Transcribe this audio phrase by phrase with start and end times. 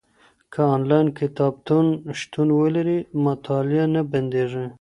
[0.53, 1.87] که انلاین کتابتون
[2.19, 4.65] شتون ولري، مطالعه نه بندېږي.